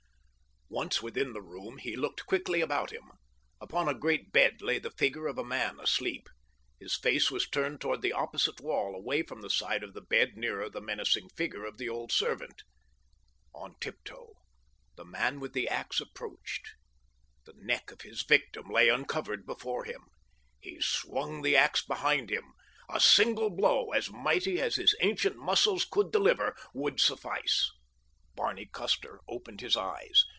Once 0.73 1.01
within 1.01 1.33
the 1.33 1.41
room, 1.41 1.79
he 1.79 1.97
looked 1.97 2.25
quickly 2.25 2.61
about 2.61 2.93
him. 2.93 3.03
Upon 3.59 3.89
a 3.89 3.93
great 3.93 4.31
bed 4.31 4.61
lay 4.61 4.79
the 4.79 4.89
figure 4.89 5.27
of 5.27 5.37
a 5.37 5.43
man 5.43 5.77
asleep. 5.81 6.29
His 6.79 6.95
face 6.95 7.29
was 7.29 7.45
turned 7.49 7.81
toward 7.81 8.01
the 8.01 8.13
opposite 8.13 8.61
wall 8.61 8.95
away 8.95 9.21
from 9.21 9.41
the 9.41 9.49
side 9.49 9.83
of 9.83 9.93
the 9.93 9.99
bed 9.99 10.37
nearer 10.37 10.69
the 10.69 10.79
menacing 10.79 11.27
figure 11.35 11.65
of 11.65 11.77
the 11.77 11.89
old 11.89 12.13
servant. 12.13 12.63
On 13.53 13.75
tiptoe 13.81 14.31
the 14.95 15.03
man 15.03 15.41
with 15.41 15.51
the 15.51 15.67
ax 15.67 15.99
approached. 15.99 16.65
The 17.43 17.53
neck 17.57 17.91
of 17.91 18.01
his 18.03 18.23
victim 18.23 18.69
lay 18.69 18.87
uncovered 18.87 19.45
before 19.45 19.83
him. 19.83 20.05
He 20.61 20.79
swung 20.79 21.41
the 21.41 21.57
ax 21.57 21.83
behind 21.85 22.29
him. 22.29 22.53
A 22.89 23.01
single 23.01 23.49
blow, 23.49 23.91
as 23.91 24.09
mighty 24.09 24.61
as 24.61 24.77
his 24.77 24.95
ancient 25.01 25.35
muscles 25.35 25.83
could 25.83 26.13
deliver, 26.13 26.55
would 26.73 27.01
suffice. 27.01 27.69
Barney 28.35 28.67
Custer 28.71 29.19
opened 29.27 29.59
his 29.59 29.75
eyes. 29.75 30.23